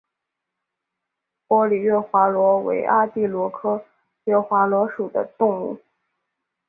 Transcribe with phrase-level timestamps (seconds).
[1.47, 3.85] 玻璃月华螺为阿地螺科
[4.23, 5.79] 月华螺属的动物。